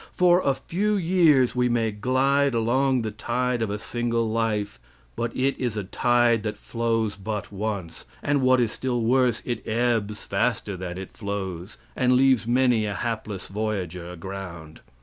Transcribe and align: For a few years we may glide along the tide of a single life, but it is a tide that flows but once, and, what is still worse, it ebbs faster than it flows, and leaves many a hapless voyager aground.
For 0.13 0.41
a 0.41 0.55
few 0.55 0.95
years 0.95 1.55
we 1.55 1.69
may 1.69 1.91
glide 1.91 2.55
along 2.55 3.03
the 3.03 3.11
tide 3.11 3.61
of 3.61 3.69
a 3.69 3.77
single 3.77 4.27
life, 4.27 4.79
but 5.15 5.31
it 5.37 5.55
is 5.59 5.77
a 5.77 5.83
tide 5.83 6.41
that 6.41 6.57
flows 6.57 7.15
but 7.15 7.51
once, 7.51 8.07
and, 8.23 8.41
what 8.41 8.59
is 8.59 8.71
still 8.71 9.01
worse, 9.03 9.43
it 9.45 9.61
ebbs 9.67 10.23
faster 10.25 10.75
than 10.75 10.97
it 10.97 11.11
flows, 11.11 11.77
and 11.95 12.13
leaves 12.13 12.47
many 12.47 12.87
a 12.87 12.95
hapless 12.95 13.47
voyager 13.47 14.11
aground. 14.11 14.81